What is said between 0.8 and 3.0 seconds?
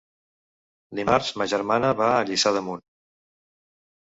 Dimarts ma germana va a Lliçà d'Amunt.